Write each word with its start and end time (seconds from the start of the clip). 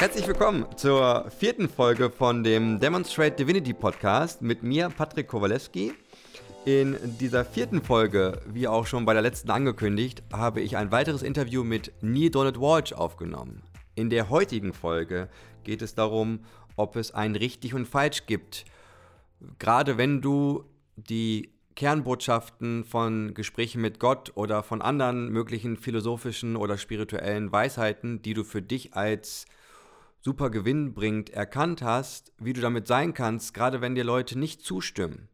Herzlich 0.00 0.26
willkommen 0.26 0.64
zur 0.78 1.30
vierten 1.30 1.68
Folge 1.68 2.08
von 2.08 2.42
dem 2.42 2.80
Demonstrate 2.80 3.36
Divinity 3.36 3.74
Podcast 3.74 4.40
mit 4.40 4.62
mir, 4.62 4.88
Patrick 4.88 5.28
Kowalewski. 5.28 5.92
In 6.64 6.96
dieser 7.18 7.44
vierten 7.44 7.82
Folge, 7.82 8.40
wie 8.46 8.66
auch 8.66 8.86
schon 8.86 9.04
bei 9.04 9.12
der 9.12 9.20
letzten 9.20 9.50
angekündigt, 9.50 10.22
habe 10.32 10.62
ich 10.62 10.78
ein 10.78 10.90
weiteres 10.90 11.20
Interview 11.20 11.64
mit 11.64 11.92
Neil 12.00 12.30
Donald 12.30 12.58
Walsh 12.58 12.94
aufgenommen. 12.94 13.62
In 13.94 14.08
der 14.08 14.30
heutigen 14.30 14.72
Folge 14.72 15.28
geht 15.64 15.82
es 15.82 15.94
darum, 15.94 16.46
ob 16.76 16.96
es 16.96 17.12
ein 17.12 17.36
richtig 17.36 17.74
und 17.74 17.86
falsch 17.86 18.24
gibt. 18.24 18.64
Gerade 19.58 19.98
wenn 19.98 20.22
du 20.22 20.64
die 20.96 21.52
Kernbotschaften 21.76 22.84
von 22.84 23.34
Gesprächen 23.34 23.82
mit 23.82 24.00
Gott 24.00 24.32
oder 24.34 24.62
von 24.62 24.80
anderen 24.80 25.28
möglichen 25.28 25.76
philosophischen 25.76 26.56
oder 26.56 26.78
spirituellen 26.78 27.52
Weisheiten, 27.52 28.22
die 28.22 28.32
du 28.32 28.44
für 28.44 28.62
dich 28.62 28.94
als 28.94 29.44
super 30.20 30.50
gewinnbringend 30.50 31.30
erkannt 31.30 31.82
hast, 31.82 32.32
wie 32.38 32.52
du 32.52 32.60
damit 32.60 32.86
sein 32.86 33.14
kannst, 33.14 33.54
gerade 33.54 33.80
wenn 33.80 33.94
dir 33.94 34.04
Leute 34.04 34.38
nicht 34.38 34.62
zustimmen. 34.62 35.28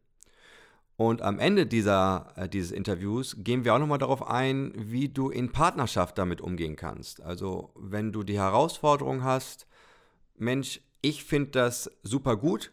Und 0.97 1.21
am 1.21 1.37
Ende 1.37 1.67
dieser, 1.67 2.33
äh, 2.35 2.49
dieses 2.49 2.71
Interviews 2.71 3.37
gehen 3.39 3.63
wir 3.63 3.75
auch 3.75 3.79
nochmal 3.79 3.99
darauf 3.99 4.27
ein, 4.27 4.73
wie 4.75 5.09
du 5.09 5.29
in 5.29 5.51
Partnerschaft 5.51 6.17
damit 6.17 6.41
umgehen 6.41 6.75
kannst. 6.75 7.21
Also 7.21 7.71
wenn 7.75 8.11
du 8.11 8.23
die 8.23 8.39
Herausforderung 8.39 9.23
hast, 9.23 9.67
Mensch, 10.37 10.81
ich 11.01 11.23
finde 11.23 11.51
das 11.51 11.91
super 12.01 12.35
gut. 12.35 12.71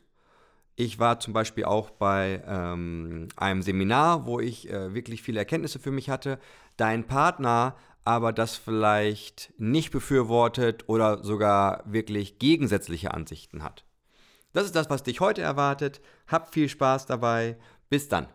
Ich 0.77 0.99
war 0.99 1.21
zum 1.21 1.35
Beispiel 1.35 1.67
auch 1.67 1.91
bei 1.91 2.43
ähm, 2.47 3.29
einem 3.37 3.63
Seminar, 3.63 4.27
wo 4.27 4.41
ich 4.41 4.71
äh, 4.71 4.95
wirklich 4.95 5.23
viele 5.23 5.39
Erkenntnisse 5.39 5.79
für 5.79 5.93
mich 5.93 6.09
hatte. 6.09 6.39
Dein 6.77 7.07
Partner 7.07 7.75
aber 8.05 8.33
das 8.33 8.57
vielleicht 8.57 9.53
nicht 9.59 9.91
befürwortet 9.91 10.85
oder 10.89 11.25
sogar 11.25 11.83
wirklich 11.87 12.39
gegensätzliche 12.39 13.15
Ansichten 13.15 13.63
hat. 13.63 13.85
Das 14.53 14.67
ist 14.67 14.77
das, 14.77 14.91
was 14.91 15.03
dich 15.03 15.21
heute 15.21 15.43
erwartet. 15.43 16.01
Hab 16.29 16.53
viel 16.53 16.69
Spaß 16.69 17.07
dabei. 17.07 17.57
Bis 17.89 18.09
dann. 18.09 18.29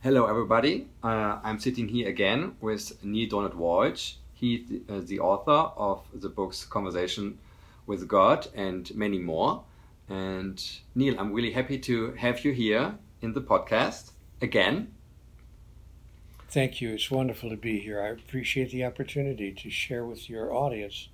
Hello, 0.00 0.26
everybody. 0.26 0.86
Uh, 1.02 1.40
I'm 1.42 1.58
sitting 1.58 1.88
here 1.88 2.08
again 2.08 2.52
with 2.60 2.96
Neil 3.02 3.28
Donald 3.28 3.54
Walsh. 3.54 4.16
He's 4.34 4.70
uh, 4.88 5.00
the 5.04 5.20
author 5.20 5.72
of 5.76 6.04
the 6.14 6.28
books 6.28 6.68
Conversation 6.68 7.38
with 7.86 8.06
God 8.06 8.48
and 8.54 8.94
many 8.94 9.18
more. 9.18 9.64
And 10.08 10.62
Neil, 10.94 11.18
I'm 11.18 11.32
really 11.32 11.52
happy 11.52 11.78
to 11.80 12.12
have 12.12 12.44
you 12.44 12.52
here 12.52 12.94
in 13.20 13.32
the 13.32 13.40
podcast 13.40 14.12
again. 14.40 14.95
Thank 16.56 16.80
you. 16.80 16.94
It's 16.94 17.10
wonderful 17.10 17.50
to 17.50 17.56
be 17.58 17.80
here. 17.80 18.00
I 18.00 18.08
appreciate 18.08 18.70
the 18.70 18.86
opportunity 18.86 19.52
to 19.52 19.68
share 19.68 20.06
with 20.06 20.30
your 20.30 20.54
audience 20.54 21.10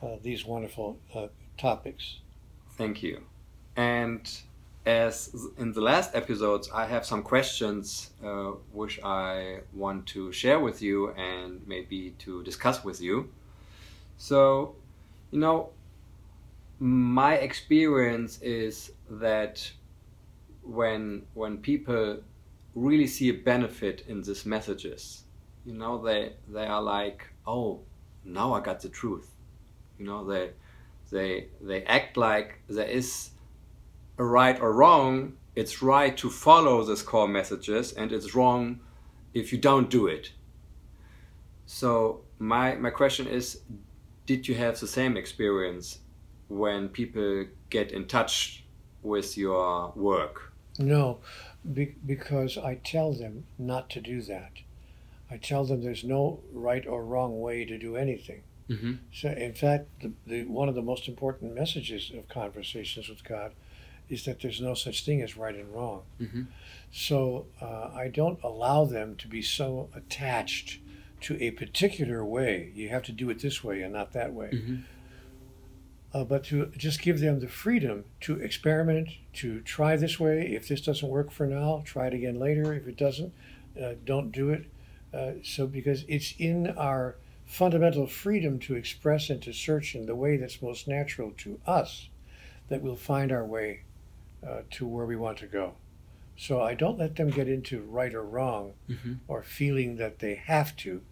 uh, 0.00 0.18
these 0.22 0.44
wonderful 0.46 1.00
uh, 1.12 1.26
topics. 1.56 2.20
Thank 2.76 3.02
you. 3.02 3.24
And 3.74 4.30
as 4.86 5.34
in 5.58 5.72
the 5.72 5.80
last 5.80 6.14
episodes, 6.14 6.70
I 6.72 6.86
have 6.86 7.04
some 7.04 7.24
questions 7.24 8.10
uh, 8.24 8.52
which 8.70 9.00
I 9.02 9.62
want 9.74 10.06
to 10.14 10.30
share 10.30 10.60
with 10.60 10.80
you 10.80 11.10
and 11.10 11.60
maybe 11.66 12.14
to 12.20 12.44
discuss 12.44 12.84
with 12.84 13.00
you. 13.00 13.30
So, 14.16 14.76
you 15.32 15.40
know, 15.40 15.70
my 16.78 17.34
experience 17.34 18.40
is 18.42 18.92
that 19.10 19.72
when 20.62 21.26
when 21.34 21.58
people 21.58 22.18
really 22.78 23.06
see 23.06 23.28
a 23.30 23.34
benefit 23.34 24.04
in 24.08 24.22
these 24.22 24.46
messages. 24.46 25.24
You 25.64 25.74
know, 25.74 25.98
they 25.98 26.34
they 26.48 26.66
are 26.66 26.82
like, 26.82 27.26
oh, 27.46 27.80
now 28.24 28.52
I 28.52 28.60
got 28.60 28.80
the 28.80 28.88
truth. 28.88 29.30
You 29.98 30.06
know, 30.06 30.24
they 30.24 30.50
they 31.10 31.48
they 31.60 31.84
act 31.84 32.16
like 32.16 32.60
there 32.68 32.86
is 32.86 33.30
a 34.18 34.24
right 34.24 34.58
or 34.60 34.72
wrong. 34.72 35.36
It's 35.54 35.82
right 35.82 36.16
to 36.18 36.30
follow 36.30 36.84
these 36.84 37.02
core 37.02 37.28
messages, 37.28 37.92
and 37.92 38.12
it's 38.12 38.34
wrong 38.34 38.80
if 39.34 39.52
you 39.52 39.58
don't 39.58 39.90
do 39.90 40.06
it. 40.06 40.32
So 41.66 42.22
my 42.38 42.76
my 42.76 42.90
question 42.90 43.26
is, 43.26 43.60
did 44.26 44.46
you 44.48 44.54
have 44.54 44.78
the 44.78 44.86
same 44.86 45.16
experience 45.16 45.98
when 46.48 46.88
people 46.88 47.46
get 47.70 47.92
in 47.92 48.06
touch 48.06 48.64
with 49.02 49.36
your 49.36 49.92
work? 49.96 50.52
No, 50.78 51.18
be- 51.72 51.96
because 52.04 52.58
I 52.58 52.76
tell 52.76 53.12
them 53.12 53.44
not 53.58 53.90
to 53.90 54.00
do 54.00 54.22
that. 54.22 54.52
I 55.30 55.36
tell 55.36 55.64
them 55.64 55.82
there's 55.82 56.04
no 56.04 56.40
right 56.52 56.86
or 56.86 57.04
wrong 57.04 57.40
way 57.40 57.64
to 57.64 57.78
do 57.78 57.96
anything. 57.96 58.42
Mm-hmm. 58.70 58.92
So, 59.12 59.28
in 59.30 59.54
fact, 59.54 59.86
the, 60.00 60.12
the, 60.26 60.44
one 60.44 60.68
of 60.68 60.74
the 60.74 60.82
most 60.82 61.08
important 61.08 61.54
messages 61.54 62.10
of 62.14 62.28
conversations 62.28 63.08
with 63.08 63.24
God 63.24 63.52
is 64.08 64.24
that 64.24 64.40
there's 64.40 64.60
no 64.60 64.74
such 64.74 65.04
thing 65.04 65.22
as 65.22 65.36
right 65.36 65.54
and 65.54 65.72
wrong. 65.74 66.02
Mm-hmm. 66.20 66.42
So, 66.90 67.46
uh, 67.60 67.90
I 67.94 68.08
don't 68.08 68.38
allow 68.42 68.84
them 68.84 69.16
to 69.16 69.28
be 69.28 69.42
so 69.42 69.88
attached 69.94 70.80
to 71.22 71.42
a 71.42 71.50
particular 71.50 72.24
way. 72.24 72.72
You 72.74 72.90
have 72.90 73.02
to 73.04 73.12
do 73.12 73.28
it 73.30 73.40
this 73.40 73.64
way 73.64 73.82
and 73.82 73.92
not 73.92 74.12
that 74.12 74.32
way. 74.32 74.50
Mm-hmm 74.52 74.76
uh, 76.14 76.24
but 76.24 76.44
to 76.44 76.66
just 76.76 77.02
give 77.02 77.20
them 77.20 77.40
the 77.40 77.48
freedom 77.48 78.04
to 78.20 78.40
experiment, 78.40 79.10
to 79.34 79.60
try 79.60 79.96
this 79.96 80.18
way. 80.18 80.52
If 80.54 80.68
this 80.68 80.80
doesn't 80.80 81.08
work 81.08 81.30
for 81.30 81.46
now, 81.46 81.82
try 81.84 82.06
it 82.06 82.14
again 82.14 82.38
later. 82.38 82.72
If 82.72 82.86
it 82.86 82.96
doesn't, 82.96 83.32
uh, 83.80 83.94
don't 84.04 84.32
do 84.32 84.50
it. 84.50 84.66
Uh, 85.12 85.32
so, 85.42 85.66
because 85.66 86.04
it's 86.08 86.34
in 86.38 86.68
our 86.76 87.16
fundamental 87.44 88.06
freedom 88.06 88.58
to 88.58 88.74
express 88.74 89.30
and 89.30 89.42
to 89.42 89.52
search 89.52 89.94
in 89.94 90.06
the 90.06 90.14
way 90.14 90.36
that's 90.36 90.60
most 90.60 90.86
natural 90.86 91.32
to 91.38 91.58
us 91.66 92.08
that 92.68 92.82
we'll 92.82 92.96
find 92.96 93.32
our 93.32 93.44
way 93.44 93.82
uh, 94.46 94.60
to 94.70 94.86
where 94.86 95.06
we 95.06 95.16
want 95.16 95.38
to 95.38 95.46
go. 95.46 95.74
So, 96.36 96.60
I 96.60 96.74
don't 96.74 96.98
let 96.98 97.16
them 97.16 97.30
get 97.30 97.48
into 97.48 97.82
right 97.82 98.14
or 98.14 98.22
wrong 98.22 98.74
mm-hmm. 98.88 99.14
or 99.28 99.42
feeling 99.42 99.96
that 99.96 100.18
they 100.18 100.34
have 100.34 100.76
to 100.76 101.02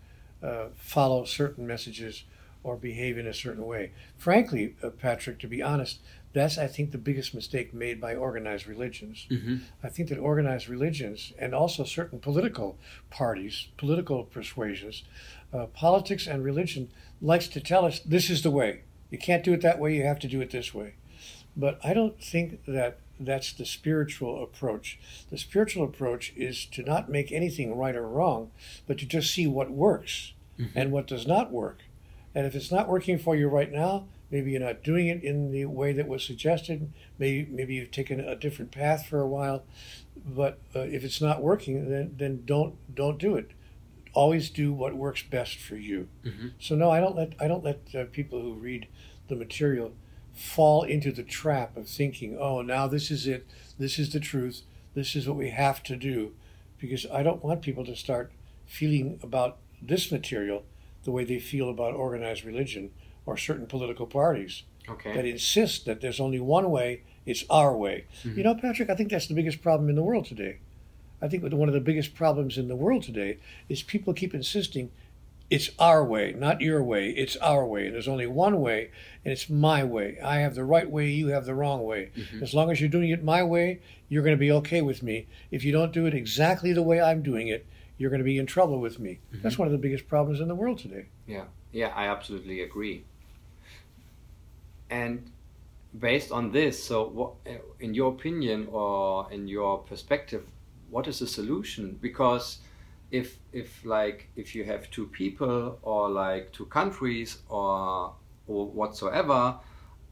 uh, 0.43 0.67
follow 0.75 1.25
certain 1.25 1.67
messages 1.67 2.25
or 2.67 2.77
behave 2.77 3.17
in 3.17 3.29
a 3.29 3.33
certain 3.33 3.65
way. 3.65 3.93
Frankly, 4.19 4.75
uh, 4.83 4.91
Patrick, 4.91 5.39
to 5.39 5.47
be 5.47 5.63
honest, 5.63 6.01
that's 6.33 6.59
I 6.59 6.67
think 6.67 6.91
the 6.91 6.99
biggest 6.99 7.33
mistake 7.33 7.73
made 7.73 8.01
by 8.01 8.17
organized 8.17 8.67
religions. 8.67 9.27
Mm-hmm. 9.31 9.57
I 9.85 9.89
think 9.89 10.09
that 10.09 10.19
organized 10.19 10.69
religions 10.69 11.33
and 11.39 11.55
also 11.55 11.85
certain 11.85 12.19
political 12.19 12.77
parties, 13.09 13.69
political 13.77 14.25
persuasions, 14.25 15.05
uh, 15.55 15.67
politics 15.67 16.27
and 16.27 16.45
religion 16.45 16.91
likes 17.23 17.47
to 17.49 17.61
tell 17.61 17.85
us 17.85 18.01
this 18.01 18.29
is 18.29 18.43
the 18.43 18.51
way. 18.51 18.83
You 19.11 19.19
can't 19.19 19.45
do 19.45 19.53
it 19.53 19.63
that 19.63 19.79
way. 19.79 19.95
You 19.95 20.03
have 20.03 20.19
to 20.19 20.29
do 20.29 20.41
it 20.41 20.51
this 20.51 20.75
way. 20.75 20.95
But 21.57 21.79
I 21.85 21.95
don't 21.95 22.21
think 22.21 22.65
that 22.67 22.99
that's 23.19 23.53
the 23.53 23.65
spiritual 23.65 24.43
approach. 24.43 24.99
The 25.31 25.39
spiritual 25.39 25.85
approach 25.85 26.33
is 26.37 26.67
to 26.67 26.83
not 26.83 27.09
make 27.09 27.31
anything 27.31 27.77
right 27.77 27.95
or 27.95 28.09
wrong, 28.09 28.51
but 28.89 28.99
to 28.99 29.07
just 29.07 29.33
see 29.33 29.47
what 29.47 29.71
works 29.71 30.35
mm-hmm. 30.59 30.77
and 30.77 30.91
what 30.91 31.07
does 31.07 31.27
not 31.27 31.53
work 31.53 31.79
and 32.37 32.45
if 32.45 32.55
it's 32.55 32.71
not 32.71 32.87
working 32.87 33.19
for 33.19 33.35
you 33.35 33.49
right 33.49 33.73
now, 33.73 34.09
maybe 34.31 34.51
you're 34.51 34.61
not 34.61 34.85
doing 34.85 35.07
it 35.09 35.25
in 35.25 35.53
the 35.53 35.65
way 35.65 35.95
that 35.95 36.07
was 36.07 36.23
suggested. 36.23 36.93
Maybe 37.19 37.49
maybe 37.51 37.77
you've 37.77 37.91
taken 37.91 38.21
a 38.21 38.37
different 38.37 38.73
path 38.73 39.07
for 39.07 39.23
a 39.23 39.27
while. 39.27 39.65
But 40.15 40.59
uh, 40.75 40.81
if 40.81 41.03
it's 41.03 41.23
not 41.23 41.43
working, 41.43 41.89
then 41.89 42.15
then 42.19 42.43
don't 42.45 42.75
don't 42.95 43.19
do 43.19 43.37
it. 43.37 43.53
Always 44.13 44.51
do 44.51 44.71
what 44.75 44.95
works 44.95 45.23
best 45.23 45.57
for 45.57 45.77
you. 45.77 46.09
Mm-hmm. 46.27 46.49
So 46.59 46.75
no, 46.75 46.91
I 46.91 47.01
don't 47.01 47.17
let 47.17 47.33
I 47.41 47.49
don't 47.49 47.65
let 47.65 47.81
uh, 47.95 48.05
people 48.13 48.43
who 48.43 48.53
read 48.53 48.87
the 49.29 49.35
material 49.35 49.95
fall 50.35 50.83
into 50.83 51.13
the 51.13 51.23
trap 51.23 51.75
of 51.75 51.89
thinking, 51.89 52.37
oh, 52.39 52.61
now 52.61 52.87
this 52.87 53.11
is 53.11 53.27
it. 53.27 53.47
This 53.79 53.99
is 53.99 54.13
the 54.13 54.21
truth. 54.21 54.61
This 54.93 55.17
is 55.17 55.27
what 55.27 55.39
we 55.39 55.49
have 55.49 55.83
to 55.85 55.97
do, 55.97 56.35
because 56.79 57.07
I 57.11 57.23
don't 57.23 57.43
want 57.43 57.63
people 57.63 57.87
to 57.87 57.97
start 57.97 58.31
feeling 58.67 59.19
about 59.23 59.57
this 59.81 60.13
material 60.13 60.65
the 61.07 61.11
way 61.11 61.25
they 61.25 61.39
feel 61.39 61.71
about 61.71 61.95
organized 61.95 62.45
religion 62.45 62.91
or 63.25 63.39
certain 63.39 63.67
political 63.67 64.07
parties 64.07 64.65
okay. 64.89 65.15
that 65.15 65.25
insist 65.25 65.87
that 65.87 66.03
there's 66.03 66.21
only 66.21 66.39
one 66.39 66.71
way, 66.71 67.03
it's 67.25 67.45
our 67.49 67.75
way. 67.75 68.05
Mm-hmm. 68.23 68.39
You 68.39 68.45
know, 68.45 68.55
Patrick, 68.55 68.91
I 68.91 68.95
think 68.95 69.11
that's 69.11 69.27
the 69.27 69.35
biggest 69.35 69.63
problem 69.63 69.89
in 69.89 69.97
the 69.97 70.03
world 70.03 70.27
today. 70.27 70.59
I 71.23 71.29
think 71.29 71.43
one 71.43 71.69
of 71.69 71.75
the 71.75 71.81
biggest 71.81 72.15
problems 72.15 72.59
in 72.59 72.69
the 72.69 72.77
world 72.77 73.03
today 73.03 73.39
is 73.71 73.83
people 73.83 74.13
keep 74.13 74.35
insisting 74.35 74.91
it's 75.49 75.71
our 75.79 76.05
way, 76.05 76.35
not 76.37 76.61
your 76.61 76.83
way, 76.83 77.11
it's 77.11 77.37
our 77.37 77.65
way. 77.65 77.89
There's 77.89 78.09
only 78.09 78.27
one 78.27 78.61
way, 78.61 78.91
and 79.25 79.33
it's 79.33 79.49
my 79.49 79.85
way. 79.85 80.19
I 80.21 80.39
have 80.39 80.57
the 80.57 80.65
right 80.65 80.91
way, 80.91 81.09
you 81.11 81.29
have 81.29 81.47
the 81.47 81.55
wrong 81.55 81.85
way. 81.85 82.11
Mm-hmm. 82.17 82.43
As 82.43 82.53
long 82.53 82.71
as 82.71 82.81
you're 82.81 82.91
doing 82.91 83.11
it 83.11 83.23
my 83.23 83.45
way, 83.45 83.81
you're 84.09 84.25
going 84.25 84.37
to 84.37 84.41
be 84.41 84.51
okay 84.51 84.83
with 84.83 85.05
me. 85.05 85.29
If 85.53 85.65
you 85.65 85.71
don't 85.71 85.93
do 85.93 86.05
it 86.07 86.15
exactly 86.15 86.73
the 86.73 86.83
way 86.83 87.01
I'm 87.01 87.23
doing 87.23 87.47
it, 87.47 87.65
you're 87.99 88.11
going 88.11 88.21
to 88.21 88.25
be 88.25 88.39
in 88.39 88.47
trouble 88.47 88.81
with 88.81 88.99
me. 88.99 89.19
Mm-hmm. 89.33 89.43
That's 89.43 89.59
one 89.59 89.67
of 89.67 89.73
the 89.73 89.79
biggest 89.79 90.09
problems 90.09 90.41
in 90.41 90.49
the 90.49 90.55
world 90.55 90.79
today. 90.79 91.07
Yeah, 91.27 91.45
yeah, 91.73 91.93
I 91.95 92.09
absolutely 92.09 92.63
agree. 92.63 93.05
And 94.91 95.31
based 95.99 96.31
on 96.31 96.53
this, 96.53 96.83
so 96.83 97.09
what, 97.09 97.33
in 97.81 97.95
your 97.95 98.13
opinion 98.13 98.69
or 98.71 99.31
in 99.33 99.49
your 99.49 99.79
perspective, 99.79 100.47
what 100.91 101.09
is 101.09 101.19
the 101.19 101.27
solution? 101.27 101.99
Because 102.01 102.59
if 103.11 103.39
if 103.53 103.85
like 103.85 104.29
if 104.37 104.55
you 104.55 104.65
have 104.65 104.91
two 104.91 105.07
people 105.07 105.79
or 105.83 106.09
like 106.09 106.53
two 106.53 106.67
countries 106.67 107.39
or 107.49 108.13
or 108.49 108.67
whatsoever 108.67 109.57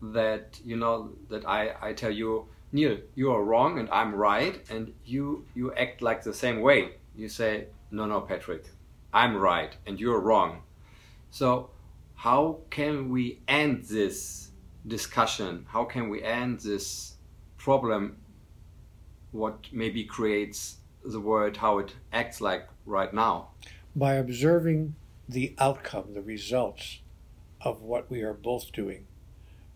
that 0.00 0.60
you 0.64 0.76
know 0.76 1.10
that 1.28 1.46
I 1.46 1.74
I 1.82 1.92
tell 1.92 2.10
you 2.10 2.46
Neale 2.72 2.98
you 3.14 3.32
are 3.32 3.42
wrong 3.42 3.78
and 3.78 3.88
I'm 3.90 4.14
right 4.14 4.60
and 4.70 4.92
you 5.04 5.44
you 5.54 5.72
act 5.74 6.02
like 6.02 6.22
the 6.22 6.32
same 6.32 6.60
way 6.60 6.92
you 7.16 7.28
say 7.28 7.66
no 7.90 8.06
no 8.06 8.20
Patrick. 8.20 8.64
I'm 9.12 9.36
right 9.36 9.76
and 9.86 10.00
you're 10.00 10.20
wrong. 10.20 10.62
So 11.30 11.70
how 12.14 12.60
can 12.70 13.10
we 13.10 13.40
end 13.48 13.84
this 13.84 14.50
discussion? 14.86 15.66
How 15.68 15.84
can 15.84 16.08
we 16.08 16.22
end 16.22 16.60
this 16.60 17.16
problem? 17.56 18.16
What 19.32 19.66
maybe 19.72 20.04
creates 20.04 20.76
the 21.04 21.20
world 21.20 21.56
how 21.56 21.78
it 21.78 21.94
acts 22.12 22.40
like 22.40 22.68
right 22.86 23.12
now? 23.12 23.48
By 23.94 24.14
observing 24.14 24.94
the 25.28 25.54
outcome, 25.58 26.14
the 26.14 26.22
results 26.22 27.00
of 27.60 27.82
what 27.82 28.10
we 28.10 28.22
are 28.22 28.34
both 28.34 28.72
doing. 28.72 29.06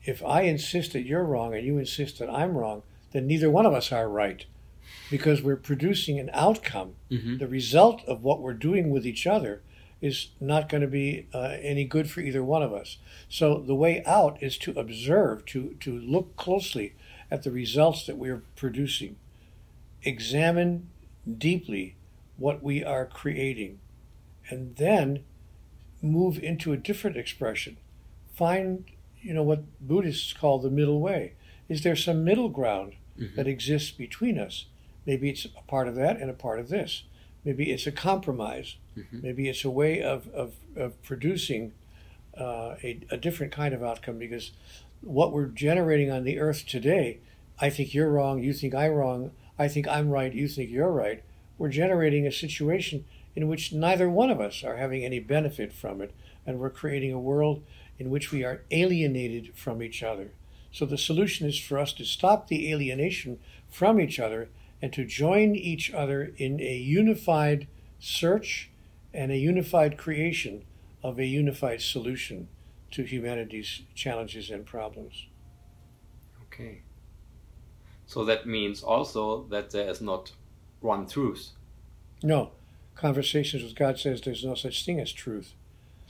If 0.05 0.23
I 0.25 0.43
insist 0.43 0.93
that 0.93 1.07
you're 1.07 1.25
wrong 1.25 1.55
and 1.55 1.67
you 1.67 1.79
insist 1.79 2.19
that 2.19 2.31
I'm 2.31 2.57
wrong, 2.57 2.83
then 3.13 3.27
neither 3.27 3.51
one 3.51 3.67
of 3.67 3.73
us 3.73 3.93
are 3.93 4.09
right 4.09 4.45
because 5.11 5.43
we're 5.43 5.57
producing 5.57 6.19
an 6.19 6.31
outcome. 6.33 6.95
Mm-hmm. 7.11 7.39
The 7.39 7.49
result 7.49 8.03
of 8.07 8.23
what 8.23 8.41
we're 8.41 8.53
doing 8.53 8.91
with 8.91 9.07
each 9.07 9.27
other 9.27 9.63
is 10.01 10.29
not 10.41 10.69
going 10.69 10.81
to 10.81 10.87
be 10.89 11.27
uh, 11.35 11.57
any 11.61 11.85
good 11.85 12.11
for 12.11 12.21
either 12.21 12.45
one 12.45 12.63
of 12.63 12.73
us. 12.73 12.99
So 13.29 13.59
the 13.59 13.75
way 13.75 14.03
out 14.05 14.43
is 14.43 14.57
to 14.59 14.73
observe, 14.79 15.45
to, 15.47 15.77
to 15.81 15.99
look 15.99 16.37
closely 16.37 16.95
at 17.31 17.43
the 17.43 17.51
results 17.51 18.07
that 18.07 18.17
we're 18.17 18.43
producing, 18.55 19.17
examine 20.03 20.89
deeply 21.37 21.97
what 22.37 22.63
we 22.63 22.85
are 22.85 23.05
creating, 23.05 23.81
and 24.49 24.77
then 24.77 25.25
move 26.01 26.39
into 26.39 26.73
a 26.73 26.77
different 26.77 27.17
expression. 27.17 27.77
Find, 28.33 28.85
you 29.21 29.35
know, 29.35 29.43
what 29.43 29.65
Buddhists 29.81 30.33
call 30.33 30.61
the 30.61 30.71
middle 30.71 31.01
way. 31.01 31.33
Is 31.69 31.83
there 31.83 31.97
some 31.97 32.25
middle 32.25 32.49
ground 32.49 32.95
mm-hmm. 33.19 33.35
that 33.35 33.49
exists 33.49 33.91
between 33.91 34.39
us? 34.39 34.67
Maybe 35.09 35.31
it's 35.31 35.47
a 35.47 35.63
part 35.67 35.89
of 35.89 35.95
that 35.95 36.21
and 36.21 36.29
a 36.29 36.35
part 36.35 36.61
of 36.61 36.69
this. 36.69 37.05
Maybe 37.43 37.73
it's 37.73 37.87
a 37.87 37.93
compromise. 37.93 38.77
Mm-hmm. 38.95 39.23
Maybe 39.23 39.49
it's 39.49 39.65
a 39.65 39.71
way 39.71 40.03
of, 40.03 40.29
of, 40.35 40.57
of 40.77 41.03
producing 41.03 41.73
uh, 42.39 42.75
a, 42.85 43.01
a 43.11 43.17
different 43.17 43.51
kind 43.51 43.73
of 43.73 43.83
outcome 43.83 44.19
because 44.19 44.51
what 45.01 45.33
we're 45.33 45.47
generating 45.47 46.11
on 46.11 46.25
the 46.25 46.39
earth 46.39 46.67
today, 46.67 47.21
I 47.59 47.71
think 47.71 47.95
you're 47.95 48.11
wrong, 48.11 48.43
you 48.43 48.53
think 48.53 48.75
I'm 48.75 48.93
wrong, 48.93 49.31
I 49.59 49.67
think 49.67 49.89
I'm 49.89 50.11
right, 50.11 50.35
you 50.35 50.47
think 50.47 50.69
you're 50.69 50.93
right, 50.93 51.25
we're 51.57 51.71
generating 51.71 52.27
a 52.27 52.31
situation 52.31 53.07
in 53.35 53.49
which 53.49 53.73
neither 53.73 54.11
one 54.11 54.31
of 54.31 54.43
us 54.43 54.63
are 54.63 54.77
having 54.77 55.07
any 55.07 55.21
benefit 55.21 55.73
from 55.73 56.03
it, 56.03 56.13
and 56.47 56.59
we're 56.59 56.69
creating 56.69 57.15
a 57.15 57.19
world 57.19 57.63
in 57.99 58.11
which 58.11 58.31
we 58.31 58.45
are 58.45 58.61
alienated 58.71 59.57
from 59.57 59.83
each 59.83 60.03
other. 60.03 60.33
So 60.71 60.85
the 60.85 60.99
solution 60.99 61.49
is 61.49 61.59
for 61.59 61.79
us 61.79 61.95
to 61.95 62.05
stop 62.05 62.49
the 62.49 62.71
alienation 62.71 63.39
from 63.71 63.99
each 63.99 64.21
other 64.21 64.51
and 64.81 64.93
to 64.93 65.05
join 65.05 65.55
each 65.57 65.93
other 65.93 66.33
in 66.37 66.61
a 66.61 66.77
unified 66.77 67.67
search 67.99 68.71
and 69.13 69.33
a 69.33 69.37
unified 69.37 69.99
creation 69.99 70.65
of 71.03 71.19
a 71.19 71.25
unified 71.25 71.81
solution 71.81 72.49
to 72.91 73.03
humanity's 73.03 73.83
challenges 73.95 74.51
and 74.51 74.65
problems. 74.65 75.27
Okay. 76.45 76.83
So 78.07 78.25
that 78.25 78.47
means 78.47 78.83
also 78.83 79.45
that 79.51 79.71
there 79.71 79.89
is 79.89 80.01
not 80.01 80.33
one 80.81 81.07
truth. 81.07 81.51
No. 82.23 82.53
Conversations 82.95 83.63
with 83.63 83.77
God 83.77 83.99
says 83.99 84.21
there's 84.21 84.45
no 84.45 84.55
such 84.55 84.85
thing 84.85 84.99
as 84.99 85.13
truth. 85.13 85.55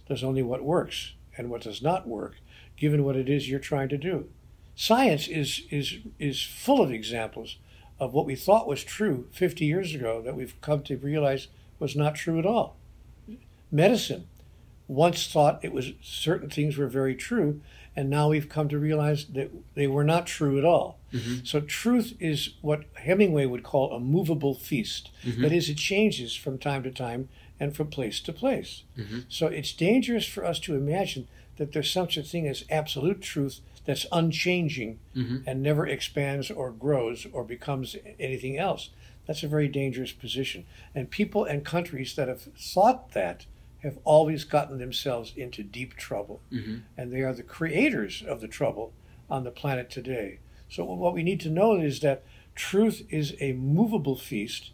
There's 0.06 0.25
only 0.25 0.43
what 0.43 0.62
works 0.62 1.12
and 1.37 1.50
what 1.50 1.62
does 1.62 1.82
not 1.82 2.06
work, 2.06 2.37
given 2.76 3.05
what 3.05 3.17
it 3.17 3.29
is 3.29 3.49
you're 3.49 3.59
trying 3.59 3.88
to 3.91 3.99
do. 3.99 4.29
Science 4.75 5.26
is, 5.29 5.62
is, 5.71 5.99
is 6.19 6.43
full 6.43 6.81
of 6.81 6.93
examples 6.93 7.56
of 8.00 8.12
what 8.12 8.27
we 8.27 8.37
thought 8.37 8.69
was 8.69 8.85
true 8.85 9.27
50 9.33 9.65
years 9.65 9.95
ago 9.95 10.23
that 10.23 10.37
we've 10.37 10.61
come 10.61 10.83
to 10.85 10.97
realize 10.97 11.49
was 11.79 11.97
not 11.97 12.15
true 12.15 12.39
at 12.39 12.47
all. 12.47 12.77
Medicine 13.71 14.27
once 14.87 15.27
thought 15.27 15.61
it 15.62 15.73
was 15.73 15.93
certain 16.00 16.49
things 16.49 16.77
were 16.77 16.87
very 16.87 17.15
true, 17.15 17.61
and 17.95 18.09
now 18.09 18.31
we've 18.31 18.49
come 18.49 18.69
to 18.69 18.79
realize 18.79 19.27
that 19.27 19.50
they 19.75 19.87
were 19.87 20.05
not 20.05 20.27
true 20.27 20.59
at 20.59 20.65
all. 20.65 20.99
Mm-hmm. 21.12 21.45
So 21.45 21.61
truth 21.61 22.15
is 22.19 22.55
what 22.62 22.85
Hemingway 22.95 23.47
would 23.47 23.62
call 23.62 23.93
a 23.93 24.00
movable 24.00 24.55
feast. 24.55 25.11
Mm-hmm. 25.25 25.43
That 25.43 25.53
is, 25.53 25.69
it 25.69 25.77
changes 25.77 26.35
from 26.35 26.59
time 26.59 26.83
to 26.85 26.91
time 26.91 27.29
and 27.61 27.77
from 27.77 27.89
place 27.89 28.21
to 28.21 28.33
place. 28.33 28.85
Mm-hmm. 28.97 29.21
So 29.29 29.49
it's 29.49 29.73
dangerous 29.73 30.27
for 30.27 30.45
us 30.45 30.59
to 30.61 30.75
imagine 30.75 31.29
that 31.56 31.73
there's 31.73 31.91
such 31.91 32.17
a 32.17 32.23
thing 32.23 32.47
as 32.47 32.65
absolute 32.71 33.21
truth 33.21 33.61
that's 33.88 34.05
unchanging 34.12 34.99
mm-hmm. 35.17 35.38
and 35.46 35.62
never 35.62 35.87
expands 35.87 36.50
or 36.50 36.70
grows 36.70 37.26
or 37.32 37.43
becomes 37.43 37.96
anything 38.20 38.58
else. 38.58 38.90
That's 39.26 39.43
a 39.43 39.49
very 39.49 39.67
dangerous 39.67 40.12
position. 40.12 40.67
And 40.94 41.11
people 41.11 41.46
and 41.46 41.64
countries 41.64 42.14
that 42.14 42.29
have 42.29 42.43
thought 42.55 43.12
that 43.12 43.46
have 43.82 43.96
always 44.05 44.44
gotten 44.44 44.76
themselves 44.76 45.32
into 45.35 45.62
deep 45.62 45.94
trouble. 45.94 46.43
Mm-hmm. 46.52 46.81
And 46.99 47.11
they 47.11 47.23
are 47.23 47.32
the 47.32 47.43
creators 47.43 48.23
of 48.29 48.43
the 48.43 48.46
trouble 48.46 48.93
on 49.31 49.44
the 49.44 49.50
planet 49.50 49.88
today. 49.88 50.40
So, 50.69 50.85
what 50.85 51.14
we 51.14 51.23
need 51.23 51.40
to 51.40 51.49
know 51.49 51.81
is 51.81 52.00
that 52.00 52.25
truth 52.55 53.06
is 53.08 53.37
a 53.40 53.55
movable 53.55 54.17
feast 54.17 54.73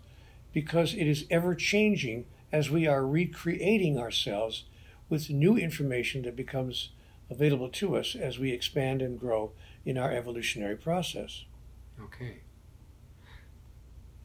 because 0.52 0.92
it 0.92 1.06
is 1.06 1.24
ever 1.30 1.54
changing 1.54 2.26
as 2.50 2.68
we 2.68 2.88
are 2.88 3.06
recreating 3.06 3.96
ourselves 3.96 4.64
with 5.08 5.30
new 5.30 5.56
information 5.56 6.22
that 6.22 6.34
becomes 6.34 6.90
available 7.30 7.68
to 7.68 7.96
us 7.96 8.14
as 8.14 8.38
we 8.38 8.52
expand 8.52 9.02
and 9.02 9.18
grow 9.18 9.52
in 9.84 9.98
our 9.98 10.12
evolutionary 10.12 10.76
process. 10.76 11.44
Okay. 12.00 12.38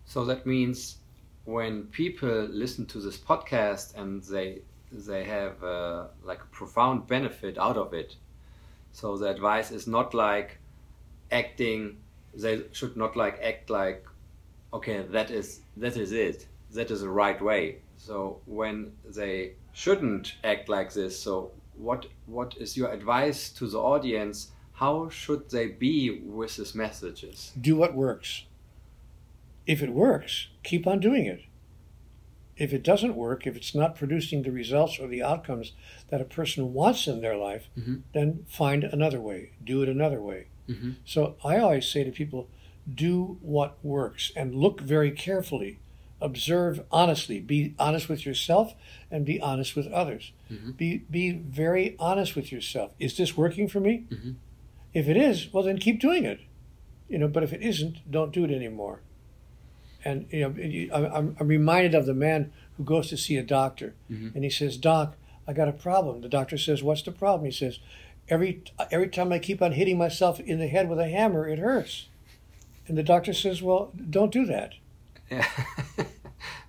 So 0.05 0.25
that 0.25 0.45
means 0.45 0.97
when 1.45 1.83
people 1.83 2.47
listen 2.49 2.85
to 2.87 2.99
this 2.99 3.17
podcast 3.17 3.95
and 3.95 4.23
they 4.23 4.61
they 4.91 5.23
have 5.23 5.63
uh, 5.63 6.05
like 6.23 6.41
a 6.41 6.47
profound 6.47 7.07
benefit 7.07 7.57
out 7.57 7.77
of 7.77 7.93
it. 7.93 8.15
So 8.91 9.17
the 9.17 9.29
advice 9.29 9.69
is 9.71 9.85
not 9.85 10.13
like 10.13 10.57
acting. 11.31 11.97
They 12.33 12.63
should 12.71 12.97
not 12.97 13.15
like 13.15 13.39
act 13.41 13.69
like, 13.69 14.03
okay, 14.73 15.03
that 15.11 15.29
is 15.29 15.61
that 15.77 15.95
is 15.95 16.11
it. 16.11 16.47
That 16.71 16.91
is 16.91 17.01
the 17.01 17.09
right 17.09 17.39
way. 17.41 17.77
So 17.97 18.41
when 18.45 18.93
they 19.05 19.53
shouldn't 19.73 20.35
act 20.43 20.69
like 20.69 20.93
this, 20.93 21.19
so 21.19 21.51
what 21.79 22.07
what 22.25 22.55
is 22.57 22.77
your 22.77 22.91
advice 22.91 23.49
to 23.49 23.67
the 23.67 23.79
audience? 23.79 24.51
How 24.73 25.09
should 25.09 25.49
they 25.49 25.67
be 25.67 26.21
with 26.23 26.57
these 26.57 26.75
messages? 26.75 27.51
Do 27.59 27.75
what 27.75 27.95
works. 27.95 28.45
If 29.65 29.81
it 29.81 29.91
works, 29.91 30.47
keep 30.63 30.87
on 30.87 30.99
doing 30.99 31.25
it. 31.25 31.41
If 32.55 32.73
it 32.73 32.83
doesn't 32.83 33.15
work, 33.15 33.47
if 33.47 33.55
it's 33.55 33.73
not 33.73 33.95
producing 33.95 34.43
the 34.43 34.51
results 34.51 34.99
or 34.99 35.07
the 35.07 35.23
outcomes 35.23 35.73
that 36.09 36.21
a 36.21 36.25
person 36.25 36.73
wants 36.73 37.07
in 37.07 37.21
their 37.21 37.37
life, 37.37 37.69
mm-hmm. 37.77 37.97
then 38.13 38.45
find 38.49 38.83
another 38.83 39.21
way, 39.21 39.51
do 39.63 39.81
it 39.81 39.89
another 39.89 40.21
way. 40.21 40.47
Mm-hmm. 40.67 40.91
So 41.05 41.35
I 41.43 41.57
always 41.57 41.87
say 41.87 42.03
to 42.03 42.11
people, 42.11 42.49
do 42.93 43.37
what 43.41 43.77
works 43.83 44.31
and 44.35 44.55
look 44.55 44.81
very 44.81 45.11
carefully. 45.11 45.79
Observe 46.21 46.83
honestly. 46.91 47.39
Be 47.39 47.73
honest 47.79 48.09
with 48.09 48.25
yourself 48.25 48.73
and 49.09 49.25
be 49.25 49.39
honest 49.39 49.75
with 49.75 49.87
others. 49.87 50.31
Mm-hmm. 50.51 50.71
Be, 50.71 50.97
be 51.09 51.31
very 51.31 51.95
honest 51.99 52.35
with 52.35 52.51
yourself. 52.51 52.91
Is 52.99 53.17
this 53.17 53.37
working 53.37 53.67
for 53.67 53.79
me? 53.79 54.05
Mm-hmm. 54.09 54.31
If 54.93 55.07
it 55.07 55.17
is, 55.17 55.53
well, 55.53 55.63
then 55.63 55.77
keep 55.77 55.99
doing 55.99 56.25
it. 56.25 56.39
You 57.07 57.17
know, 57.17 57.27
but 57.27 57.43
if 57.43 57.53
it 57.53 57.61
isn't, 57.61 58.09
don't 58.09 58.31
do 58.31 58.43
it 58.43 58.51
anymore. 58.51 59.01
And 60.05 60.27
you 60.31 60.41
know, 60.47 60.95
I'm, 60.95 61.35
I'm 61.39 61.47
reminded 61.47 61.95
of 61.95 62.05
the 62.05 62.13
man 62.13 62.53
who 62.77 62.83
goes 62.83 63.09
to 63.09 63.17
see 63.17 63.35
a 63.35 63.43
doctor, 63.43 63.95
mm-hmm. 64.09 64.29
and 64.33 64.43
he 64.43 64.49
says, 64.49 64.77
"Doc, 64.77 65.17
I 65.47 65.53
got 65.53 65.67
a 65.67 65.73
problem." 65.73 66.21
The 66.21 66.29
doctor 66.29 66.57
says, 66.57 66.81
"What's 66.81 67.01
the 67.01 67.11
problem?" 67.11 67.45
He 67.45 67.51
says, 67.51 67.79
"Every 68.29 68.63
every 68.91 69.09
time 69.09 69.33
I 69.33 69.39
keep 69.39 69.61
on 69.61 69.73
hitting 69.73 69.97
myself 69.97 70.39
in 70.39 70.59
the 70.59 70.67
head 70.67 70.87
with 70.87 70.99
a 70.99 71.09
hammer, 71.09 71.47
it 71.47 71.59
hurts." 71.59 72.07
And 72.87 72.97
the 72.97 73.03
doctor 73.03 73.33
says, 73.33 73.61
"Well, 73.61 73.91
don't 74.09 74.31
do 74.31 74.45
that." 74.45 74.75
Yeah. 75.29 75.47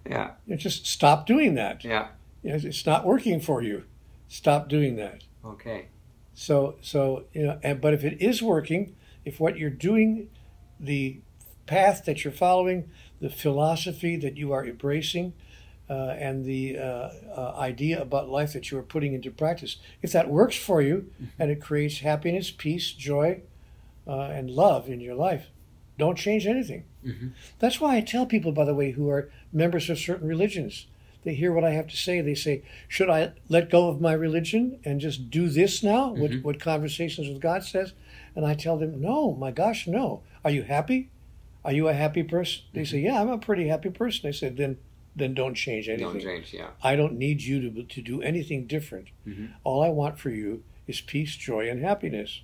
yeah. 0.09 0.31
You 0.47 0.55
know, 0.55 0.57
just 0.57 0.87
stop 0.87 1.27
doing 1.27 1.55
that. 1.55 1.85
Yeah. 1.85 2.09
You 2.43 2.51
know, 2.51 2.59
it's 2.63 2.87
not 2.87 3.05
working 3.05 3.41
for 3.41 3.63
you. 3.63 3.85
Stop 4.29 4.69
doing 4.69 4.97
that. 4.97 5.25
Okay. 5.45 5.89
So 6.35 6.77
so 6.81 7.25
you 7.33 7.43
know, 7.43 7.59
and, 7.63 7.81
but 7.81 7.95
if 7.95 8.05
it 8.05 8.21
is 8.21 8.43
working, 8.43 8.95
if 9.25 9.41
what 9.41 9.59
you're 9.59 9.71
doing, 9.71 10.31
the 10.79 11.19
path 11.67 12.05
that 12.05 12.25
you're 12.25 12.33
following, 12.33 12.91
the 13.21 13.31
philosophy 13.31 14.17
that 14.17 14.37
you 14.37 14.53
are 14.53 14.65
embracing, 14.65 15.35
uh, 15.91 16.15
and 16.19 16.45
the 16.45 16.79
uh, 16.79 17.11
uh, 17.37 17.55
idea 17.59 18.01
about 18.01 18.29
life 18.29 18.53
that 18.53 18.71
you 18.71 18.79
are 18.79 18.83
putting 18.83 19.13
into 19.13 19.31
practice. 19.31 19.77
If 20.03 20.13
that 20.13 20.31
works 20.31 20.57
for 20.57 20.81
you 20.81 21.11
mm-hmm. 21.15 21.25
and 21.39 21.51
it 21.51 21.61
creates 21.61 21.99
happiness, 21.99 22.51
peace, 22.51 22.93
joy, 22.93 23.43
uh, 24.07 24.21
and 24.21 24.51
love 24.51 24.89
in 24.89 25.01
your 25.01 25.17
life, 25.17 25.49
don't 26.01 26.19
change 26.19 26.47
anything. 26.47 26.85
Mm-hmm. 27.07 27.29
That's 27.61 27.81
why 27.81 27.97
I 27.97 28.01
tell 28.01 28.27
people, 28.27 28.53
by 28.53 28.65
the 28.65 28.75
way, 28.75 28.91
who 28.93 29.09
are 29.09 29.31
members 29.53 29.89
of 29.89 29.99
certain 29.99 30.27
religions, 30.29 30.87
they 31.23 31.35
hear 31.35 31.53
what 31.53 31.65
I 31.65 31.71
have 31.71 31.87
to 31.89 31.97
say. 31.97 32.21
They 32.21 32.35
say, 32.35 32.63
Should 32.89 33.11
I 33.11 33.33
let 33.49 33.71
go 33.71 33.89
of 33.89 34.01
my 34.01 34.13
religion 34.13 34.81
and 34.85 35.01
just 35.01 35.31
do 35.31 35.49
this 35.49 35.83
now? 35.83 36.13
What, 36.13 36.31
Mhm. 36.31 36.43
what 36.43 36.59
Conversations 36.61 37.29
with 37.29 37.41
God 37.41 37.63
says? 37.63 37.93
And 38.35 38.45
I 38.47 38.55
tell 38.55 38.77
them, 38.79 39.01
No, 39.01 39.35
my 39.35 39.51
gosh, 39.51 39.87
no. 39.87 40.23
Are 40.45 40.51
you 40.51 40.63
happy? 40.63 41.11
Are 41.65 41.73
you 41.73 41.89
a 41.89 41.93
happy 41.95 42.23
person? 42.23 42.63
They 42.73 42.85
say, 42.85 43.01
Yeah, 43.01 43.21
I'm 43.21 43.29
a 43.29 43.39
pretty 43.39 43.69
happy 43.69 43.91
person. 43.91 44.29
I 44.29 44.33
said, 44.33 44.57
Then 44.57 44.79
then 45.17 45.35
don't 45.35 45.55
change 45.55 45.89
anything. 45.89 46.07
Don't 46.13 46.21
change, 46.23 46.55
yeah. 46.55 46.69
I 46.85 46.95
don't 46.95 47.19
need 47.19 47.43
you 47.43 47.61
to, 47.69 47.83
to 47.83 48.01
do 48.01 48.23
anything 48.23 48.67
different. 48.67 49.09
Mhm. 49.27 49.51
All 49.65 49.83
I 49.83 49.89
want 49.89 50.19
for 50.21 50.31
you 50.31 50.63
is 50.87 51.01
peace, 51.01 51.37
joy, 51.37 51.69
and 51.69 51.83
happiness. 51.83 52.43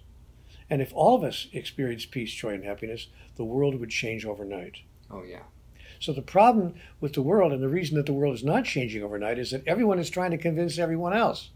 And 0.68 0.82
if 0.82 0.92
all 0.94 1.14
of 1.14 1.22
us 1.22 1.46
experienced 1.52 2.10
peace, 2.10 2.32
joy, 2.32 2.54
and 2.54 2.64
happiness, 2.64 3.08
the 3.36 3.44
world 3.44 3.78
would 3.78 3.90
change 3.90 4.24
overnight. 4.24 4.78
Oh, 5.10 5.22
yeah. 5.22 5.42
So 6.00 6.12
the 6.12 6.22
problem 6.22 6.74
with 7.00 7.14
the 7.14 7.22
world, 7.22 7.52
and 7.52 7.62
the 7.62 7.68
reason 7.68 7.96
that 7.96 8.06
the 8.06 8.12
world 8.12 8.34
is 8.34 8.44
not 8.44 8.64
changing 8.64 9.02
overnight, 9.02 9.38
is 9.38 9.52
that 9.52 9.66
everyone 9.66 9.98
is 9.98 10.10
trying 10.10 10.32
to 10.32 10.38
convince 10.38 10.78
everyone 10.78 11.12
else 11.12 11.50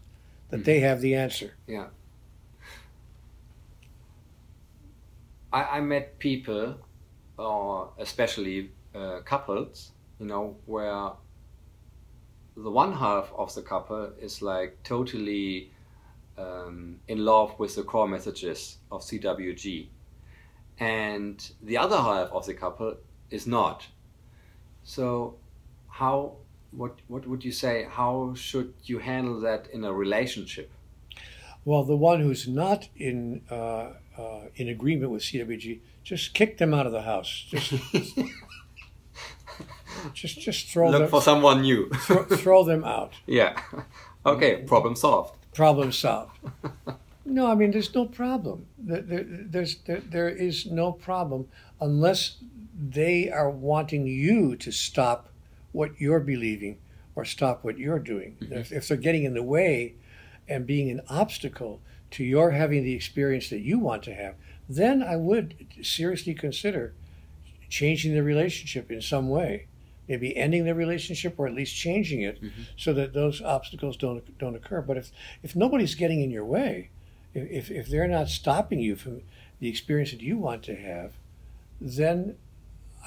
that 0.49 0.65
they 0.65 0.79
have 0.79 1.01
the 1.01 1.15
answer. 1.15 1.53
Yeah. 1.67 1.87
I, 5.53 5.63
I 5.63 5.81
met 5.81 6.17
people, 6.19 6.77
or 7.37 7.89
especially 7.99 8.71
uh, 8.95 9.19
couples, 9.25 9.91
you 10.19 10.25
know, 10.25 10.55
where 10.65 11.11
the 12.55 12.71
one 12.71 12.93
half 12.93 13.31
of 13.35 13.53
the 13.55 13.61
couple 13.61 14.11
is 14.19 14.41
like 14.41 14.77
totally 14.83 15.70
um, 16.41 16.99
in 17.07 17.25
love 17.25 17.57
with 17.59 17.75
the 17.75 17.83
core 17.83 18.07
messages 18.07 18.77
of 18.91 19.01
CWG, 19.01 19.87
and 20.79 21.51
the 21.61 21.77
other 21.77 21.97
half 21.97 22.29
of 22.31 22.45
the 22.45 22.53
couple 22.53 22.95
is 23.29 23.45
not. 23.47 23.87
So, 24.83 25.35
how? 25.89 26.35
What 26.71 26.99
What 27.07 27.27
would 27.27 27.43
you 27.43 27.51
say? 27.51 27.85
How 27.89 28.33
should 28.35 28.73
you 28.85 28.99
handle 28.99 29.39
that 29.41 29.67
in 29.73 29.83
a 29.83 29.91
relationship? 29.93 30.71
Well, 31.65 31.83
the 31.83 31.97
one 31.97 32.21
who's 32.21 32.47
not 32.47 32.87
in 32.95 33.41
uh, 33.51 33.89
uh, 34.17 34.45
in 34.55 34.67
agreement 34.69 35.11
with 35.11 35.23
CWG, 35.23 35.79
just 36.03 36.33
kick 36.33 36.57
them 36.57 36.73
out 36.73 36.85
of 36.85 36.91
the 36.91 37.01
house. 37.03 37.45
Just 37.49 37.73
just 40.13 40.39
just 40.39 40.67
throw 40.69 40.89
Look 40.89 41.01
them 41.01 41.09
for 41.09 41.21
someone 41.21 41.61
new. 41.61 41.89
throw, 41.89 42.23
throw 42.25 42.63
them 42.63 42.83
out. 42.83 43.13
Yeah. 43.27 43.61
Okay, 44.25 44.63
problem 44.67 44.95
solved. 44.95 45.35
Problem 45.53 45.91
solved. 45.91 46.37
No, 47.31 47.49
I 47.49 47.55
mean 47.55 47.71
there's 47.71 47.93
no 47.95 48.05
problem. 48.05 48.65
There, 48.77 49.01
there, 49.01 49.23
there's 49.25 49.75
there, 49.85 50.01
there 50.01 50.29
is 50.29 50.65
no 50.65 50.91
problem 50.91 51.47
unless 51.79 52.37
they 52.77 53.29
are 53.29 53.49
wanting 53.49 54.07
you 54.07 54.55
to 54.57 54.71
stop 54.71 55.29
what 55.71 55.91
you're 55.99 56.19
believing 56.19 56.79
or 57.15 57.23
stop 57.23 57.63
what 57.63 57.77
you're 57.77 57.99
doing. 57.99 58.37
Mm-hmm. 58.41 58.53
If, 58.53 58.71
if 58.71 58.87
they're 58.87 58.97
getting 58.97 59.23
in 59.23 59.33
the 59.33 59.43
way 59.43 59.95
and 60.47 60.65
being 60.65 60.89
an 60.89 61.01
obstacle 61.09 61.79
to 62.11 62.23
your 62.23 62.51
having 62.51 62.83
the 62.83 62.93
experience 62.93 63.49
that 63.49 63.61
you 63.61 63.79
want 63.79 64.03
to 64.03 64.13
have, 64.13 64.35
then 64.67 65.01
I 65.01 65.15
would 65.15 65.67
seriously 65.81 66.33
consider 66.33 66.93
changing 67.69 68.13
the 68.13 68.23
relationship 68.23 68.91
in 68.91 69.01
some 69.01 69.29
way. 69.29 69.67
Maybe 70.11 70.35
ending 70.35 70.65
the 70.65 70.75
relationship 70.75 71.35
or 71.39 71.47
at 71.47 71.53
least 71.53 71.73
changing 71.73 72.21
it 72.21 72.37
so 72.75 72.91
that 72.93 73.13
those 73.13 73.41
obstacles 73.41 73.95
don't 73.95 74.37
don't 74.37 74.55
occur. 74.55 74.81
But 74.81 74.97
if 74.97 75.09
if 75.41 75.55
nobody's 75.55 75.95
getting 75.95 76.19
in 76.21 76.29
your 76.31 76.43
way, 76.43 76.89
if 77.33 77.71
if 77.71 77.87
they're 77.87 78.09
not 78.09 78.27
stopping 78.27 78.79
you 78.81 78.97
from 78.97 79.21
the 79.61 79.69
experience 79.69 80.11
that 80.11 80.21
you 80.21 80.37
want 80.37 80.63
to 80.63 80.75
have, 80.75 81.13
then 81.79 82.35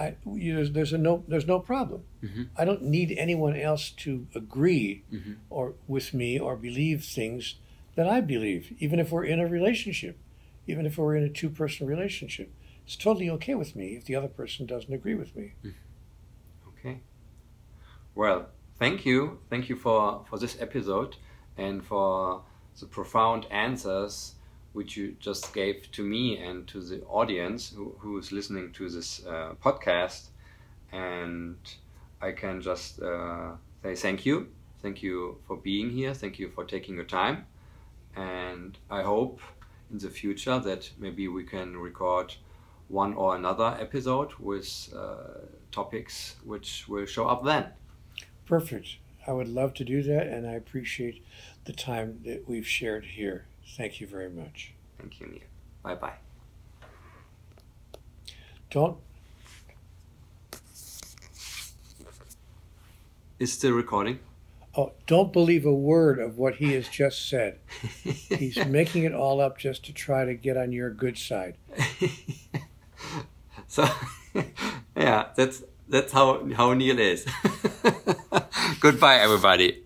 I 0.01 0.15
you, 0.25 0.55
there's, 0.57 0.73
there's 0.73 0.93
a 0.95 0.99
no 0.99 1.25
there's 1.29 1.47
no 1.47 1.61
problem. 1.61 2.05
Mhm. 2.23 2.49
I 2.57 2.65
don't 2.65 2.83
need 2.85 3.13
anyone 3.19 3.55
else 3.55 3.91
to 4.05 4.27
agree 4.35 5.03
Mhm. 5.13 5.37
or 5.51 5.75
with 5.87 6.15
me 6.15 6.39
or 6.39 6.57
believe 6.57 7.05
things 7.05 7.57
that 7.97 8.09
I 8.09 8.23
believe, 8.23 8.73
even 8.81 8.99
if 8.99 9.13
we're 9.13 9.27
in 9.27 9.41
a 9.41 9.47
relationship, 9.47 10.17
even 10.67 10.87
if 10.87 10.97
we're 10.97 11.17
in 11.17 11.23
a 11.25 11.29
two 11.29 11.51
person 11.51 11.87
relationship. 11.87 12.49
It's 12.87 12.97
totally 12.97 13.29
okay 13.37 13.55
with 13.55 13.77
me 13.77 13.89
if 13.99 14.05
the 14.07 14.15
other 14.17 14.29
person 14.41 14.65
doesn't 14.67 14.93
agree 14.93 15.15
with 15.15 15.37
me. 15.37 15.53
Okay. 16.85 17.01
Well, 18.15 18.49
thank 18.79 19.07
you. 19.07 19.39
Thank 19.49 19.71
you 19.71 19.77
for, 19.77 20.27
for 20.29 20.39
this 20.39 20.61
episode 20.61 21.17
and 21.57 21.83
for 21.83 22.43
the 22.79 22.85
profound 22.85 23.47
answers 23.51 24.35
which 24.75 24.97
you 24.97 25.17
just 25.19 25.55
gave 25.55 25.91
to 25.93 26.03
me 26.03 26.37
and 26.37 26.67
to 26.67 26.83
the 26.83 27.01
audience 27.05 27.73
who, 27.75 27.95
who 28.01 28.19
is 28.19 28.33
listening 28.33 28.73
to 28.73 28.91
this 28.91 29.25
uh, 29.25 29.55
podcast. 29.65 30.27
And 30.93 31.57
I 32.21 32.33
can 32.33 32.61
just 32.61 33.01
uh, 33.01 33.53
say 33.83 33.95
thank 33.95 34.27
you. 34.27 34.49
Thank 34.83 35.03
you 35.03 35.39
for 35.47 35.57
being 35.57 35.89
here. 35.89 36.13
Thank 36.13 36.39
you 36.39 36.51
for 36.51 36.65
taking 36.65 36.97
your 36.97 37.05
time. 37.05 37.47
And 38.15 38.77
I 38.91 39.03
hope 39.03 39.41
in 39.91 39.99
the 39.99 40.11
future 40.11 40.59
that 40.59 40.91
maybe 40.99 41.29
we 41.29 41.45
can 41.45 41.79
record 41.79 42.35
one 42.89 43.15
or 43.15 43.37
another 43.37 43.75
episode 43.81 44.35
with 44.39 44.93
uh, 44.95 45.47
topics 45.75 46.37
which 46.45 46.87
will 46.89 47.07
show 47.07 47.27
up 47.27 47.45
then. 47.45 47.67
Perfect. 48.47 48.97
I 49.27 49.33
would 49.33 49.49
love 49.49 49.75
to 49.75 49.85
do 49.85 50.03
that, 50.03 50.27
and 50.27 50.47
I 50.47 50.53
appreciate 50.53 51.25
the 51.65 51.73
time 51.73 52.21
that 52.25 52.49
we've 52.49 52.67
shared 52.67 53.05
here. 53.05 53.47
Thank 53.77 54.01
you 54.01 54.07
very 54.07 54.29
much. 54.29 54.73
Thank 54.99 55.21
you, 55.21 55.27
Neale. 55.27 55.41
Bye 55.83 55.95
bye. 55.95 56.13
Don't 58.71 58.99
Is 63.39 63.53
still 63.53 63.73
recording? 63.73 64.21
oh, 64.77 64.93
don't 65.07 65.33
believe 65.33 65.67
a 65.67 65.73
word 65.73 66.19
of 66.19 66.39
what 66.39 66.57
he 66.57 66.73
has 66.73 66.89
just 66.89 67.29
said. 67.29 67.59
He's 68.03 68.65
making 68.67 69.05
it 69.05 69.15
all 69.15 69.41
up 69.41 69.59
just 69.59 69.85
to 69.87 69.93
try 69.93 70.25
to 70.25 70.35
get 70.35 70.57
on 70.57 70.73
your 70.73 70.91
good 70.91 71.17
side. 71.17 71.57
so, 73.69 73.89
yeah, 74.97 75.33
that's 75.37 75.65
that's 75.89 76.13
how 76.13 76.41
how 76.57 76.75
Neil 76.75 76.99
is. 76.99 77.25
Goodbye, 78.81 79.19
everybody. 79.19 79.85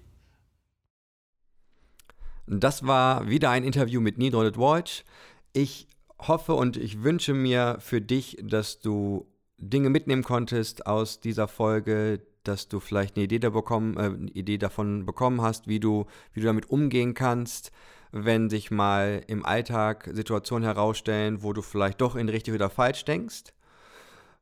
Das 2.46 2.86
war 2.86 3.28
wieder 3.28 3.50
ein 3.50 3.64
Interview 3.64 4.00
mit 4.00 4.16
Neil 4.16 4.32
Walsh. 4.32 5.04
Ich 5.52 5.86
hoffe 6.18 6.54
und 6.54 6.76
ich 6.76 7.02
wünsche 7.02 7.34
mir 7.34 7.76
für 7.80 8.00
dich, 8.00 8.38
dass 8.42 8.80
du 8.80 9.26
Dinge 9.58 9.90
mitnehmen 9.90 10.22
konntest 10.22 10.86
aus 10.86 11.20
dieser 11.20 11.48
Folge, 11.48 12.22
dass 12.44 12.68
du 12.68 12.80
vielleicht 12.80 13.16
eine 13.16 13.24
Idee, 13.24 13.38
da 13.38 13.50
bekommen, 13.50 13.96
äh, 13.96 14.38
Idee 14.38 14.56
davon 14.56 15.04
bekommen 15.04 15.42
hast, 15.42 15.66
wie 15.68 15.80
du, 15.80 16.06
wie 16.32 16.40
du 16.40 16.46
damit 16.46 16.70
umgehen 16.70 17.12
kannst, 17.12 17.70
wenn 18.12 18.48
sich 18.48 18.70
mal 18.70 19.22
im 19.26 19.44
Alltag 19.44 20.08
Situationen 20.12 20.64
herausstellen, 20.64 21.42
wo 21.42 21.52
du 21.52 21.60
vielleicht 21.60 22.00
doch 22.00 22.16
in 22.16 22.28
richtig 22.28 22.54
oder 22.54 22.70
falsch 22.70 23.04
denkst. 23.04 23.52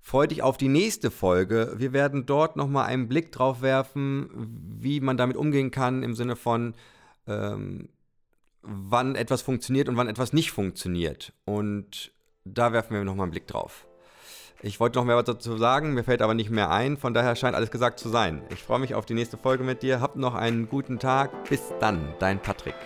Freu 0.07 0.29
dich 0.29 0.41
auf 0.41 0.57
die 0.57 0.69
nächste 0.69 1.11
Folge. 1.11 1.75
Wir 1.79 1.93
werden 1.93 2.27
dort 2.27 2.55
nochmal 2.55 2.87
einen 2.87 3.09
Blick 3.09 3.33
drauf 3.33 3.61
werfen, 3.61 4.29
wie 4.79 5.01
man 5.01 5.17
damit 5.17 5.37
umgehen 5.37 5.73
kann, 5.73 6.05
im 6.05 6.15
Sinne 6.15 6.37
von, 6.37 6.75
ähm, 7.27 7.89
wann 8.63 9.17
etwas 9.17 9.43
funktioniert 9.43 9.89
und 9.89 9.97
wann 9.97 10.07
etwas 10.07 10.33
nicht 10.33 10.53
funktioniert. 10.53 11.33
Und 11.45 12.13
da 12.45 12.73
werfen 12.73 12.95
wir 12.95 13.03
nochmal 13.03 13.25
einen 13.25 13.33
Blick 13.33 13.49
drauf. 13.49 13.89
Ich 14.63 14.79
wollte 14.79 14.97
noch 14.97 15.05
mehr 15.05 15.17
was 15.17 15.25
dazu 15.25 15.57
sagen, 15.57 15.95
mir 15.95 16.05
fällt 16.05 16.23
aber 16.23 16.35
nicht 16.35 16.51
mehr 16.51 16.71
ein, 16.71 16.97
von 16.99 17.13
daher 17.13 17.35
scheint 17.35 17.57
alles 17.57 17.73
gesagt 17.73 17.99
zu 17.99 18.09
sein. 18.09 18.43
Ich 18.51 18.63
freue 18.63 18.79
mich 18.79 18.95
auf 18.95 19.07
die 19.07 19.15
nächste 19.15 19.37
Folge 19.37 19.65
mit 19.65 19.83
dir. 19.83 20.01
Habt 20.01 20.15
noch 20.15 20.37
einen 20.37 20.69
guten 20.69 21.01
Tag. 21.01 21.49
Bis 21.49 21.73
dann, 21.81 22.15
dein 22.21 22.41
Patrick. 22.41 22.77